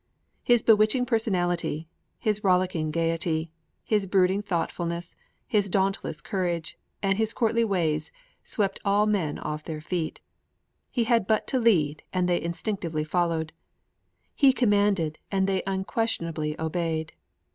[0.41, 3.51] His bewitching personality, his rollicking gaiety,
[3.83, 8.11] his brooding thoughtfulness, his dauntless courage and his courtly ways
[8.43, 10.19] swept all men off their feet;
[10.89, 13.53] he had but to lead and they instinctively followed;
[14.33, 17.13] he commanded and they unquestionably obeyed.